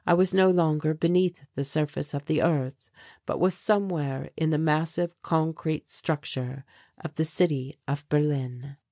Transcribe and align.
I 0.07 0.15
was 0.15 0.33
no 0.33 0.49
longer 0.49 0.95
beneath 0.95 1.45
the 1.53 1.63
surface 1.63 2.15
of 2.15 2.25
the 2.25 2.41
earth 2.41 2.89
but 3.27 3.39
was 3.39 3.53
somewhere 3.53 4.31
in 4.35 4.49
the 4.49 4.57
massive 4.57 5.13
concrete 5.21 5.91
structure 5.91 6.65
of 7.05 7.13
the 7.13 7.23
City 7.25 7.77
of 7.87 8.09
Berlin. 8.09 8.77